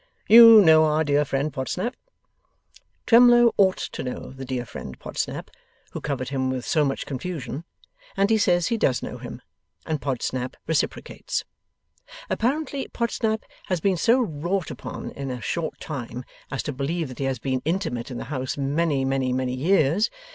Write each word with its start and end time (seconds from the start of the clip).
You 0.27 0.61
know 0.61 0.83
our 0.85 1.03
dear 1.03 1.23
friend 1.25 1.53
Podsnap?' 1.53 1.93
Twemlow 3.05 3.53
ought 3.55 3.77
to 3.77 4.01
know 4.01 4.31
the 4.31 4.45
dear 4.45 4.65
friend 4.65 4.97
Podsnap 4.99 5.51
who 5.91 6.01
covered 6.01 6.29
him 6.29 6.49
with 6.49 6.65
so 6.65 6.83
much 6.83 7.05
confusion, 7.05 7.65
and 8.17 8.31
he 8.31 8.39
says 8.39 8.69
he 8.69 8.77
does 8.77 9.03
know 9.03 9.19
him, 9.19 9.43
and 9.85 10.01
Podsnap 10.01 10.55
reciprocates. 10.65 11.45
Apparently, 12.31 12.87
Podsnap 12.87 13.43
has 13.67 13.79
been 13.79 13.95
so 13.95 14.19
wrought 14.19 14.71
upon 14.71 15.11
in 15.11 15.29
a 15.29 15.39
short 15.39 15.79
time, 15.79 16.23
as 16.49 16.63
to 16.63 16.73
believe 16.73 17.07
that 17.09 17.19
he 17.19 17.25
has 17.25 17.37
been 17.37 17.61
intimate 17.63 18.09
in 18.09 18.17
the 18.17 18.23
house 18.33 18.57
many, 18.57 19.05
many, 19.05 19.31
many 19.31 19.53
years. 19.53 20.09